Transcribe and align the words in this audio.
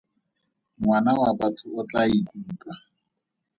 Ngwana 0.79 1.11
wa 1.19 1.29
batho 1.39 1.67
o 1.79 1.81
tla 1.89 2.03
ikutlwa. 2.17 2.73